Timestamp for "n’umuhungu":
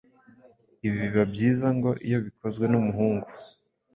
2.71-3.27